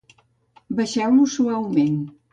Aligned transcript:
Baixeu-los 0.79 1.37
suaument. 1.41 2.03